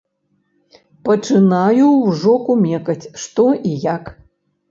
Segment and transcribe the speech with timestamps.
[1.09, 4.03] Пачынаю ўжо кумекаць, што і як.